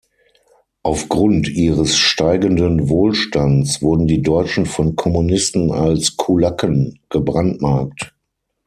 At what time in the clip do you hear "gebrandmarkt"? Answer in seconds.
7.09-8.11